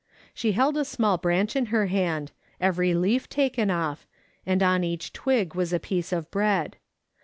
[0.33, 4.07] She held a small branch in her hand, every leaf taken off,
[4.47, 6.77] and on each twig was a piece of bread.